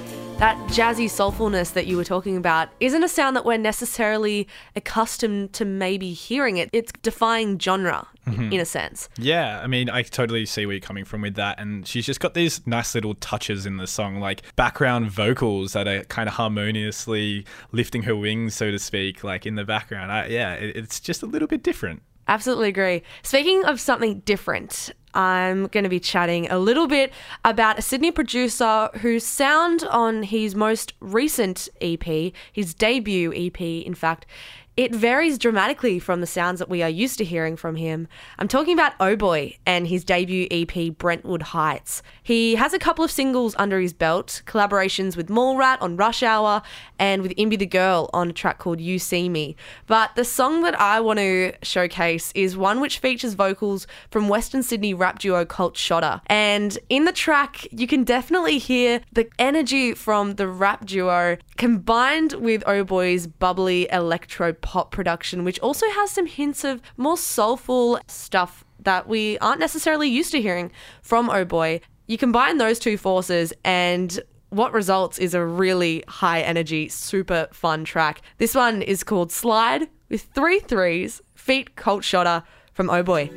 that 0.43 0.59
jazzy 0.71 1.05
soulfulness 1.05 1.73
that 1.73 1.87
you 1.87 1.97
were 1.97 2.03
talking 2.03 2.37
about 2.37 2.69
isn't 2.81 3.05
a 3.05 3.09
sound 3.09 3.37
that 3.37 3.45
we're 3.45 3.57
necessarily 3.57 4.49
accustomed 4.75 5.53
to 5.53 5.65
maybe 5.65 6.13
hearing 6.13 6.57
it. 6.57 6.69
It's 6.73 6.91
defying 7.01 7.61
genre 7.61 8.09
mm-hmm. 8.27 8.53
in 8.53 8.59
a 8.59 8.65
sense. 8.65 9.09
Yeah, 9.17 9.61
I 9.63 9.69
mean, 9.69 9.89
I 9.89 10.03
totally 10.03 10.45
see 10.47 10.67
where 10.67 10.75
you're 10.75 10.81
coming 10.81 11.05
from 11.05 11.21
with 11.21 11.37
that. 11.37 11.61
And 11.61 11.87
she's 11.87 12.05
just 12.05 12.19
got 12.19 12.35
these 12.35 12.67
nice 12.67 12.93
little 12.93 13.15
touches 13.15 13.67
in 13.67 13.77
the 13.77 13.87
song, 13.87 14.19
like 14.19 14.43
background 14.57 15.13
vocals 15.13 15.75
that 15.75 15.87
are 15.87 16.03
kind 16.07 16.29
of 16.29 16.35
harmoniously 16.35 17.47
lifting 17.71 18.03
her 18.03 18.17
wings, 18.17 18.57
so 18.57 18.73
to 18.73 18.81
speak, 18.81 19.23
like 19.23 19.47
in 19.47 19.55
the 19.55 19.65
background. 19.65 20.11
I, 20.11 20.27
yeah, 20.27 20.55
it, 20.55 20.77
it's 20.77 20.99
just 20.99 21.23
a 21.23 21.27
little 21.27 21.47
bit 21.47 21.63
different. 21.63 22.03
Absolutely 22.29 22.69
agree. 22.69 23.03
Speaking 23.23 23.65
of 23.65 23.81
something 23.81 24.21
different, 24.21 24.93
I'm 25.15 25.67
going 25.67 25.85
to 25.85 25.91
be 25.91 26.01
chatting 26.01 26.51
a 26.51 26.59
little 26.59 26.87
bit 26.87 27.13
about 27.45 27.79
a 27.79 27.83
Sydney 27.83 28.11
producer 28.11 28.89
whose 29.01 29.25
sound 29.25 29.85
on 29.85 30.23
his 30.23 30.55
most 30.55 30.95
recent 31.01 31.69
EP, 31.81 32.33
his 32.53 32.75
debut 32.75 33.33
EP, 33.35 33.61
in 33.61 33.95
fact, 33.95 34.27
it 34.75 34.95
varies 34.95 35.37
dramatically 35.37 35.99
from 35.99 36.23
the 36.23 36.27
sounds 36.27 36.59
that 36.59 36.69
we 36.69 36.83
are 36.83 36.89
used 36.89 37.19
to 37.19 37.25
hearing 37.25 37.57
from 37.57 37.77
him. 37.77 38.09
I'm 38.39 38.49
talking 38.49 38.73
about 38.73 38.95
Oh 38.99 39.17
Boy 39.17 39.59
and 39.67 39.87
his 39.87 40.03
debut 40.03 40.47
EP, 40.51 40.97
Brentwood 40.97 41.43
Heights. 41.43 42.03
He 42.23 42.55
has 42.55 42.73
a 42.73 42.79
couple 42.79 43.05
of 43.05 43.11
singles 43.11 43.55
under 43.59 43.81
his 43.81 43.93
belt, 43.93 44.41
collaborations 44.47 45.15
with 45.15 45.29
Mallrat 45.29 45.83
on 45.83 45.97
Rush 45.97 46.23
Hour 46.23 46.63
and 46.99 47.21
with 47.21 47.33
Imbi 47.37 47.59
the 47.59 47.67
Girl 47.67 48.09
on 48.15 48.31
a 48.31 48.33
track 48.33 48.59
called 48.59 48.81
You 48.81 48.99
See 48.99 49.29
Me. 49.29 49.57
But 49.87 50.15
the 50.17 50.25
song 50.25 50.63
that 50.63 50.81
I 50.81 51.01
want 51.01 51.19
to 51.19 51.53
showcase 51.63 52.33
is 52.35 52.57
one 52.57 52.81
which 52.81 52.99
features 52.99 53.35
vocals 53.35 53.87
from 54.11 54.29
Western 54.29 54.63
Sydney 54.63 54.95
rap 54.95 55.19
duo 55.19 55.45
Cult 55.45 55.77
Shotta. 55.77 56.23
And 56.29 56.79
in 56.89 57.05
the 57.05 57.13
track, 57.13 57.67
you 57.73 57.87
can 57.87 58.05
definitely 58.05 58.57
hear 58.57 59.03
the 59.13 59.29
energy 59.39 59.93
from 59.93 60.37
the 60.37 60.49
rap 60.49 60.87
duo 60.87 61.37
combined 61.59 62.33
with 62.35 62.63
Oh 62.67 62.85
Boy's 62.85 63.27
bubbly 63.27 63.87
electro 63.93 64.55
pop 64.63 64.91
production, 64.91 65.45
which 65.45 65.61
also 65.61 65.87
has 65.91 66.11
some 66.11 66.27
hints 66.27 66.65
of 66.65 66.81
more 66.97 67.17
soulful 67.17 68.01
stuff 68.07 68.65
that 68.81 69.07
we 69.07 69.39
aren't 69.39 69.61
necessarily 69.61 70.09
used 70.09 70.33
to 70.33 70.41
hearing 70.41 70.73
from 71.03 71.29
Oh 71.29 71.45
Boy. 71.45 71.81
You 72.07 72.19
combine 72.19 72.59
those 72.59 72.79
two 72.79 72.97
forces 72.97 73.53
and 73.65 74.19
what 74.49 74.73
results 74.73 75.19
is 75.19 75.35
a 75.35 75.45
really 75.45 76.05
high 76.09 76.41
energy, 76.41 76.89
super 76.89 77.49
fun 77.53 77.85
track. 77.85 78.23
This 78.39 78.55
one 78.55 78.83
is 78.83 79.03
called 79.05 79.33
Slide 79.33 79.89
with 80.09 80.23
three 80.35 80.61
threes, 80.61 81.23
feet 81.35 81.75
Cult 81.77 82.05
Shotta 82.05 82.45
from 82.73 82.91
Oh 82.91 83.03
Boy. 83.03 83.31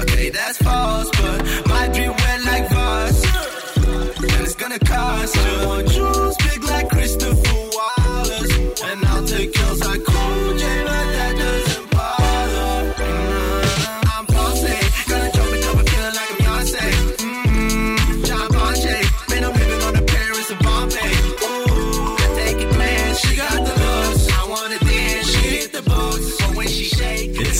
Okay, 0.00 0.30
that's 0.30 0.58
false, 0.58 1.10
but 1.20 1.66
my 1.66 1.88
dream 1.88 2.12
I'll 9.18 9.26
take 9.26 9.57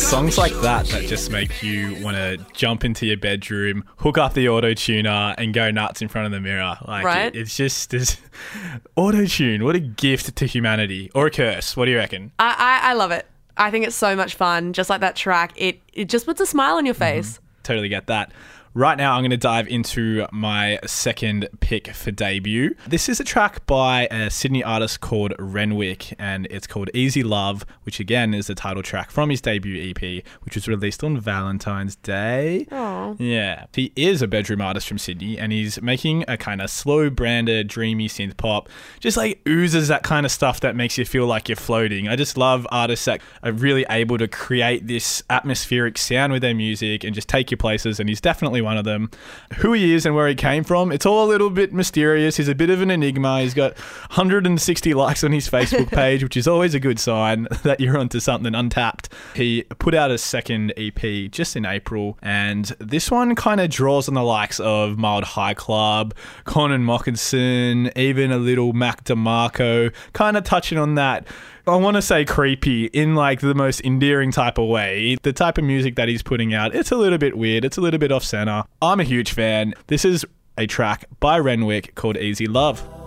songs 0.09 0.39
like 0.39 0.55
that 0.63 0.87
that 0.87 1.03
just 1.03 1.31
make 1.31 1.63
you 1.63 1.95
want 2.03 2.17
to 2.17 2.39
jump 2.55 2.83
into 2.83 3.05
your 3.05 3.19
bedroom, 3.19 3.85
hook 3.99 4.17
up 4.17 4.33
the 4.33 4.49
auto 4.49 4.73
tuner, 4.73 5.35
and 5.37 5.53
go 5.53 5.71
nuts 5.71 6.01
in 6.01 6.09
front 6.09 6.25
of 6.25 6.33
the 6.33 6.41
mirror. 6.41 6.79
Like 6.87 7.05
Right. 7.05 7.27
it- 7.27 7.37
it's 7.37 7.55
just 7.55 7.91
this 7.91 8.17
auto 8.97 9.27
tune. 9.27 9.65
What 9.65 9.77
a 9.77 9.81
gift 9.81 10.35
to 10.35 10.47
humanity, 10.47 11.11
or 11.15 11.27
a 11.27 11.31
curse. 11.31 11.77
What 11.77 11.85
do 11.85 11.91
you 11.91 11.99
reckon? 11.99 12.33
I, 12.39 12.81
I, 12.83 12.91
I 12.91 12.93
love 12.95 13.11
it. 13.11 13.27
I 13.59 13.71
think 13.71 13.87
it's 13.87 13.97
so 13.97 14.17
much 14.17 14.35
fun. 14.35 14.73
Just 14.73 14.89
like 14.89 15.03
that 15.03 15.15
track, 15.15 15.53
it, 15.57 15.81
it 15.93 16.09
just 16.09 16.25
puts 16.25 16.41
a 16.41 16.47
smile 16.47 16.77
on 16.77 16.87
your 16.87 16.95
mm-hmm. 16.95 17.19
face. 17.19 17.39
Totally 17.63 17.91
get 17.91 18.07
that. 18.07 18.33
Right 18.75 18.99
now, 18.99 19.15
I'm 19.15 19.23
going 19.23 19.31
to 19.31 19.37
dive 19.37 19.67
into 19.67 20.27
my 20.31 20.79
second 20.87 21.49
pick 21.61 21.89
for 21.89 22.11
debut. 22.11 22.75
This 22.87 23.09
is 23.09 23.19
a 23.19 23.25
track 23.25 23.65
by 23.67 24.07
a 24.11 24.31
Sydney 24.31 24.63
artist 24.63 25.01
called 25.01 25.33
Renwick, 25.39 26.15
and 26.19 26.47
it's 26.51 26.67
called 26.67 26.91
Easy 26.95 27.23
Love, 27.23 27.65
which 27.85 27.99
again 27.99 28.35
is 28.35 28.47
the 28.47 28.55
title 28.55 28.83
track 28.83 29.11
from 29.11 29.31
his 29.31 29.41
debut 29.41 29.91
EP, 29.91 30.23
which 30.43 30.55
was 30.55 30.69
released 30.69 31.03
on 31.03 31.19
Valentine's 31.19 31.97
Day. 31.97 32.67
Aw. 32.71 33.15
Yeah. 33.19 33.65
He 33.73 33.93
is 33.97 34.23
a 34.23 34.29
bedroom 34.29 34.61
artist 34.61 34.87
from 34.87 34.99
Sydney, 34.99 35.39
and 35.39 35.51
he's 35.51 35.81
making 35.81 36.25
a 36.29 36.37
kind 36.37 36.61
of 36.61 36.71
slow 36.71 37.11
branded, 37.11 37.69
dreamy 37.69 38.09
synth 38.09 38.37
pop. 38.37 38.69
Just 39.01 39.17
like 39.17 39.41
oozes 39.49 39.89
that 39.89 40.03
kind 40.03 40.27
of 40.27 40.31
stuff 40.31 40.61
that 40.61 40.77
makes 40.77 40.99
you 40.99 41.05
feel 41.05 41.27
like 41.27 41.49
you're 41.49 41.57
floating. 41.57 42.07
I 42.07 42.17
just 42.17 42.37
love 42.37 42.67
artists 42.71 43.07
that 43.07 43.23
are 43.43 43.53
really 43.53 43.87
able 43.89 44.19
to 44.19 44.29
create 44.29 44.87
this 44.87 45.23
atmospheric 45.31 45.97
sound 45.97 46.33
with 46.33 46.43
their 46.43 46.55
music 46.55 47.03
and 47.03 47.15
just 47.15 47.29
take 47.29 47.51
you 47.51 47.57
places, 47.57 47.99
and 47.99 48.09
he's 48.09 48.21
definitely 48.21 48.58
one 48.61 48.77
of 48.77 48.85
them. 48.85 49.11
Who 49.59 49.73
he 49.73 49.95
is 49.95 50.07
and 50.07 50.15
where 50.15 50.29
he 50.29 50.35
came 50.35 50.65
from, 50.65 50.93
it's 50.93 51.07
all 51.07 51.25
a 51.25 51.29
little 51.29 51.51
bit 51.51 51.73
mysterious. 51.73 52.37
He's 52.37 52.49
a 52.49 52.55
bit 52.55 52.71
of 52.71 52.81
an 52.81 52.91
enigma. 52.91 53.43
He's 53.43 53.55
got 53.55 53.77
160 54.11 54.95
likes 54.95 55.25
on 55.25 55.33
his 55.33 55.49
Facebook 55.49 55.89
page, 55.93 56.23
which 56.23 56.37
is 56.37 56.49
always 56.49 56.75
a 56.75 56.81
good 56.81 56.99
sign 56.99 57.49
that 57.63 57.81
you're 57.81 57.99
onto 57.99 58.21
something 58.21 58.55
untapped. 58.55 59.09
He 59.35 59.65
put 59.79 59.95
out 59.95 60.11
a 60.11 60.19
second 60.19 60.73
EP 60.77 61.31
just 61.31 61.57
in 61.57 61.65
April, 61.65 62.19
and 62.23 62.67
this 62.79 63.11
one 63.11 63.35
kind 63.35 63.61
of 63.61 63.71
draws 63.71 64.09
on 64.09 64.15
the 64.15 64.23
likes 64.23 64.61
of 64.61 64.99
Mild 64.99 65.25
High 65.25 65.55
Club, 65.55 66.15
Connan 66.45 66.83
Mockasin, 66.83 67.97
even 67.97 68.33
a 68.33 68.39
little 68.39 68.73
Mac 68.73 69.05
DeMarco, 69.05 69.93
kind 70.13 70.37
of 70.37 70.45
touching 70.45 70.79
on 70.79 70.95
that 70.97 71.27
I 71.69 71.77
want 71.77 71.97
to 71.97 72.03
say 72.03 72.25
creepy 72.25 72.87
in 72.87 73.15
like 73.15 73.41
the 73.41 73.55
most 73.55 73.83
endearing 73.83 74.33
type 74.33 74.57
of 74.59 74.69
way. 74.69 75.17
The 75.23 75.33
type 75.33 75.59
of 75.59 75.65
music 75.65 75.97
that 75.97 76.09
he's 76.09 76.23
putting 76.23 76.55
out, 76.55 76.75
it's 76.75 76.91
a 76.91 76.97
little 76.97 77.19
bit 77.19 77.37
weird. 77.37 77.65
It's 77.65 77.77
a 77.77 77.81
little 77.81 78.01
bit 78.01 78.11
off 78.11 78.25
center. 78.25 78.65
I'm 78.81 79.01
a 79.01 79.05
huge 79.05 79.33
fan. 79.33 79.75
This 79.89 80.05
is 80.05 80.25
a 80.57 80.67
track 80.67 81.05
by 81.21 81.39
Renwick 81.39 81.95
called 81.95 82.17
Easy 82.17 82.47
Love. 82.47 82.98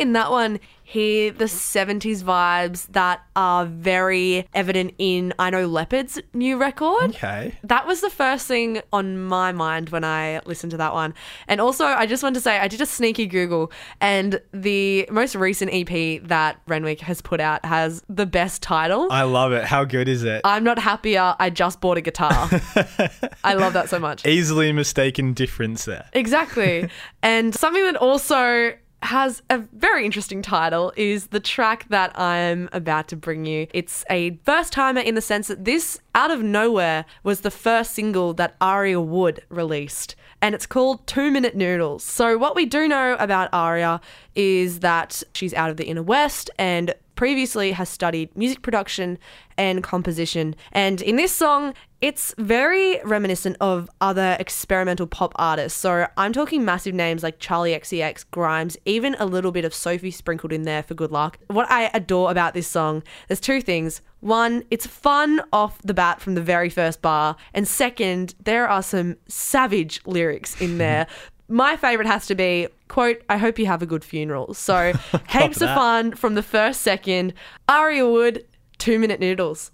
In 0.00 0.12
that 0.14 0.30
one 0.30 0.60
hear 0.90 1.30
the 1.30 1.44
70s 1.44 2.20
vibes 2.24 2.88
that 2.88 3.20
are 3.36 3.64
very 3.64 4.44
evident 4.52 4.92
in 4.98 5.32
I 5.38 5.50
Know 5.50 5.66
Leopard's 5.66 6.20
new 6.34 6.56
record. 6.56 7.10
Okay. 7.10 7.56
That 7.62 7.86
was 7.86 8.00
the 8.00 8.10
first 8.10 8.48
thing 8.48 8.82
on 8.92 9.16
my 9.16 9.52
mind 9.52 9.90
when 9.90 10.02
I 10.02 10.40
listened 10.46 10.72
to 10.72 10.76
that 10.78 10.92
one. 10.92 11.14
And 11.46 11.60
also, 11.60 11.84
I 11.84 12.06
just 12.06 12.24
wanted 12.24 12.34
to 12.34 12.40
say, 12.40 12.58
I 12.58 12.66
did 12.66 12.80
a 12.80 12.86
sneaky 12.86 13.26
Google, 13.26 13.70
and 14.00 14.40
the 14.52 15.08
most 15.12 15.36
recent 15.36 15.70
EP 15.72 16.20
that 16.24 16.60
Renwick 16.66 17.00
has 17.02 17.22
put 17.22 17.38
out 17.38 17.64
has 17.64 18.02
the 18.08 18.26
best 18.26 18.60
title. 18.60 19.06
I 19.12 19.22
love 19.22 19.52
it. 19.52 19.64
How 19.64 19.84
good 19.84 20.08
is 20.08 20.24
it? 20.24 20.40
I'm 20.44 20.64
not 20.64 20.80
happier. 20.80 21.36
I 21.38 21.50
just 21.50 21.80
bought 21.80 21.98
a 21.98 22.00
guitar. 22.00 22.32
I 23.44 23.54
love 23.54 23.74
that 23.74 23.90
so 23.90 24.00
much. 24.00 24.26
Easily 24.26 24.72
mistaken 24.72 25.34
difference 25.34 25.84
there. 25.84 26.08
Exactly. 26.14 26.90
and 27.22 27.54
something 27.54 27.84
that 27.84 27.94
also 27.94 28.74
has 29.02 29.42
a 29.48 29.58
very 29.58 30.04
interesting 30.04 30.42
title 30.42 30.92
is 30.96 31.28
the 31.28 31.40
track 31.40 31.86
that 31.88 32.18
I'm 32.18 32.68
about 32.72 33.08
to 33.08 33.16
bring 33.16 33.46
you. 33.46 33.66
It's 33.72 34.04
a 34.10 34.38
first 34.44 34.72
timer 34.72 35.00
in 35.00 35.14
the 35.14 35.20
sense 35.20 35.48
that 35.48 35.64
this, 35.64 36.00
out 36.14 36.30
of 36.30 36.42
nowhere, 36.42 37.04
was 37.22 37.40
the 37.40 37.50
first 37.50 37.94
single 37.94 38.34
that 38.34 38.56
Aria 38.60 39.00
Wood 39.00 39.42
released. 39.48 40.16
And 40.42 40.54
it's 40.54 40.66
called 40.66 41.06
Two 41.06 41.30
Minute 41.30 41.54
Noodles. 41.54 42.02
So, 42.02 42.38
what 42.38 42.54
we 42.54 42.66
do 42.66 42.88
know 42.88 43.16
about 43.18 43.50
Aria 43.52 44.00
is 44.34 44.80
that 44.80 45.22
she's 45.34 45.54
out 45.54 45.70
of 45.70 45.76
the 45.76 45.84
inner 45.84 46.02
west 46.02 46.50
and 46.58 46.94
previously 47.20 47.72
has 47.72 47.86
studied 47.86 48.34
music 48.34 48.62
production 48.62 49.18
and 49.58 49.82
composition. 49.82 50.56
And 50.72 51.02
in 51.02 51.16
this 51.16 51.30
song, 51.30 51.74
it's 52.00 52.34
very 52.38 52.98
reminiscent 53.04 53.58
of 53.60 53.90
other 54.00 54.38
experimental 54.40 55.06
pop 55.06 55.32
artists. 55.36 55.78
So 55.78 56.06
I'm 56.16 56.32
talking 56.32 56.64
massive 56.64 56.94
names 56.94 57.22
like 57.22 57.38
Charli 57.38 57.78
XCX, 57.78 58.24
Grimes, 58.30 58.78
even 58.86 59.16
a 59.18 59.26
little 59.26 59.52
bit 59.52 59.66
of 59.66 59.74
Sophie 59.74 60.10
sprinkled 60.10 60.50
in 60.50 60.62
there 60.62 60.82
for 60.82 60.94
good 60.94 61.12
luck. 61.12 61.38
What 61.48 61.70
I 61.70 61.90
adore 61.92 62.30
about 62.30 62.54
this 62.54 62.66
song, 62.66 63.02
there's 63.28 63.38
two 63.38 63.60
things. 63.60 64.00
One, 64.20 64.64
it's 64.70 64.86
fun 64.86 65.42
off 65.52 65.76
the 65.82 65.92
bat 65.92 66.22
from 66.22 66.36
the 66.36 66.42
very 66.42 66.70
first 66.70 67.02
bar. 67.02 67.36
And 67.52 67.68
second, 67.68 68.34
there 68.42 68.66
are 68.66 68.82
some 68.82 69.16
savage 69.28 70.00
lyrics 70.06 70.58
in 70.58 70.78
there. 70.84 71.06
My 71.50 71.76
favorite 71.76 72.06
has 72.06 72.26
to 72.28 72.36
be, 72.36 72.68
quote, 72.86 73.22
I 73.28 73.36
hope 73.36 73.58
you 73.58 73.66
have 73.66 73.82
a 73.82 73.86
good 73.86 74.04
funeral. 74.04 74.54
So 74.54 74.92
heaps 75.28 75.60
of 75.60 75.68
fun 75.70 76.14
from 76.14 76.36
the 76.36 76.44
first 76.44 76.82
second. 76.82 77.34
Aria 77.68 78.08
Wood, 78.08 78.46
two 78.78 79.00
minute 79.00 79.18
noodles. 79.18 79.72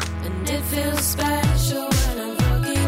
And 0.00 0.50
it 0.50 0.62
feels 0.62 1.00
special 1.00 1.88
when 1.88 2.20
I'm 2.20 2.36
walking 2.60 2.86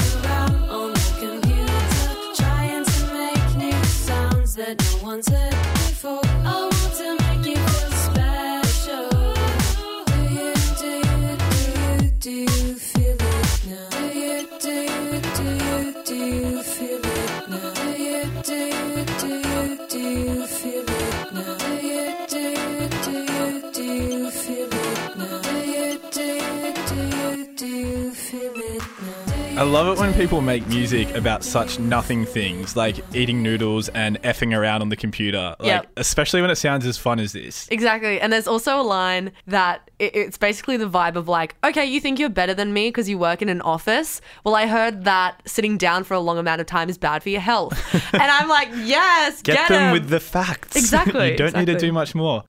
love 29.68 29.86
it 29.96 30.00
when 30.00 30.12
people 30.14 30.40
make 30.40 30.66
music 30.68 31.14
about 31.14 31.44
such 31.44 31.78
nothing 31.78 32.24
things 32.24 32.76
like 32.76 32.96
eating 33.14 33.42
noodles 33.42 33.88
and 33.90 34.20
effing 34.22 34.56
around 34.56 34.82
on 34.82 34.88
the 34.88 34.96
computer. 34.96 35.54
Like, 35.60 35.66
Yep. 35.66 35.86
especially 35.98 36.40
when 36.40 36.50
it 36.50 36.56
sounds 36.56 36.86
as 36.86 36.98
fun 36.98 37.20
as 37.20 37.32
this. 37.32 37.68
Exactly. 37.70 38.20
And 38.20 38.32
there's 38.32 38.48
also 38.48 38.80
a 38.80 38.82
line 38.82 39.32
that 39.46 39.90
it, 39.98 40.16
it's 40.16 40.38
basically 40.38 40.76
the 40.76 40.88
vibe 40.88 41.16
of 41.16 41.28
like, 41.28 41.54
okay, 41.62 41.84
you 41.84 42.00
think 42.00 42.18
you're 42.18 42.28
better 42.28 42.54
than 42.54 42.72
me 42.72 42.88
because 42.88 43.08
you 43.08 43.18
work 43.18 43.42
in 43.42 43.48
an 43.48 43.60
office. 43.60 44.20
Well, 44.44 44.54
I 44.54 44.66
heard 44.66 45.04
that 45.04 45.40
sitting 45.46 45.76
down 45.78 46.04
for 46.04 46.14
a 46.14 46.20
long 46.20 46.38
amount 46.38 46.60
of 46.60 46.66
time 46.66 46.88
is 46.88 46.98
bad 46.98 47.22
for 47.22 47.28
your 47.28 47.40
health. 47.40 47.78
and 48.14 48.22
I'm 48.22 48.48
like, 48.48 48.68
yes, 48.84 49.42
Get, 49.42 49.56
get, 49.56 49.68
them 49.68 49.82
'em. 49.84 49.92
with 49.92 50.08
the 50.08 50.20
facts. 50.20 50.76
Exactly, 50.88 51.32
you 51.32 51.36
don't 51.36 51.54
need 51.56 51.66
to 51.66 51.78
do 51.78 51.92
much 51.92 52.14
more. 52.14 52.44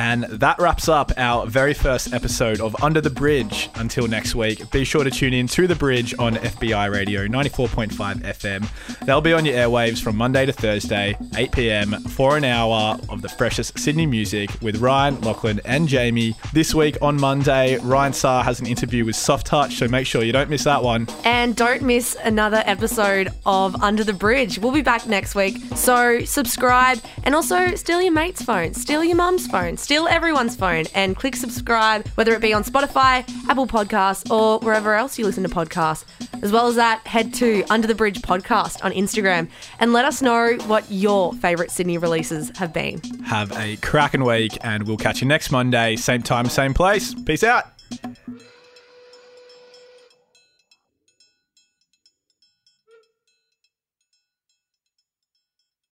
And 0.00 0.24
that 0.24 0.58
wraps 0.58 0.88
up 0.88 1.12
our 1.18 1.44
very 1.44 1.74
first 1.74 2.14
episode 2.14 2.58
of 2.62 2.74
Under 2.82 3.02
the 3.02 3.10
Bridge. 3.10 3.68
Until 3.74 4.08
next 4.08 4.34
week, 4.34 4.70
be 4.70 4.82
sure 4.82 5.04
to 5.04 5.10
tune 5.10 5.34
in 5.34 5.46
to 5.48 5.66
The 5.66 5.74
Bridge 5.74 6.14
on 6.18 6.36
FBI 6.36 6.90
Radio 6.90 7.26
94.5 7.26 7.90
FM. 8.22 9.04
They'll 9.04 9.20
be 9.20 9.34
on 9.34 9.44
your 9.44 9.56
airwaves 9.56 10.00
from 10.00 10.16
Monday 10.16 10.46
to 10.46 10.54
Thursday, 10.54 11.18
8 11.36 11.52
pm, 11.52 12.00
for 12.04 12.38
an 12.38 12.44
hour 12.44 12.98
of 13.10 13.20
the 13.20 13.28
freshest 13.28 13.78
Sydney 13.78 14.06
music 14.06 14.48
with 14.62 14.78
Ryan, 14.78 15.20
Lachlan, 15.20 15.60
and 15.66 15.86
Jamie. 15.86 16.34
This 16.54 16.74
week 16.74 16.96
on 17.02 17.20
Monday, 17.20 17.76
Ryan 17.76 18.14
Saar 18.14 18.42
has 18.42 18.58
an 18.58 18.66
interview 18.66 19.04
with 19.04 19.16
Soft 19.16 19.48
Touch, 19.48 19.74
so 19.74 19.86
make 19.86 20.06
sure 20.06 20.22
you 20.22 20.32
don't 20.32 20.48
miss 20.48 20.64
that 20.64 20.82
one. 20.82 21.08
And 21.24 21.54
don't 21.54 21.82
miss 21.82 22.16
another 22.24 22.62
episode 22.64 23.28
of 23.44 23.76
Under 23.82 24.02
the 24.02 24.14
Bridge. 24.14 24.58
We'll 24.58 24.72
be 24.72 24.80
back 24.80 25.06
next 25.06 25.34
week. 25.34 25.58
So 25.74 26.24
subscribe 26.24 27.00
and 27.24 27.34
also 27.34 27.74
steal 27.74 28.00
your 28.00 28.12
mate's 28.12 28.40
phone, 28.40 28.72
steal 28.72 29.04
your 29.04 29.16
mum's 29.16 29.46
phone, 29.46 29.76
steal 29.90 30.06
everyone's 30.06 30.54
phone 30.54 30.84
and 30.94 31.16
click 31.16 31.34
subscribe, 31.34 32.06
whether 32.10 32.32
it 32.32 32.40
be 32.40 32.52
on 32.52 32.62
Spotify, 32.62 33.28
Apple 33.48 33.66
Podcasts, 33.66 34.30
or 34.30 34.60
wherever 34.60 34.94
else 34.94 35.18
you 35.18 35.24
listen 35.24 35.42
to 35.42 35.48
podcasts. 35.48 36.04
As 36.42 36.52
well 36.52 36.68
as 36.68 36.76
that, 36.76 37.04
head 37.08 37.34
to 37.34 37.64
Under 37.70 37.88
the 37.88 37.94
Bridge 37.96 38.22
Podcast 38.22 38.84
on 38.84 38.92
Instagram 38.92 39.48
and 39.80 39.92
let 39.92 40.04
us 40.04 40.22
know 40.22 40.56
what 40.68 40.88
your 40.92 41.32
favourite 41.32 41.72
Sydney 41.72 41.98
releases 41.98 42.56
have 42.56 42.72
been. 42.72 43.00
Have 43.24 43.50
a 43.58 43.78
cracking 43.78 44.22
week, 44.22 44.56
and 44.60 44.86
we'll 44.86 44.96
catch 44.96 45.22
you 45.22 45.26
next 45.26 45.50
Monday, 45.50 45.96
same 45.96 46.22
time, 46.22 46.46
same 46.46 46.72
place. 46.72 47.12
Peace 47.12 47.42
out. 47.42 47.66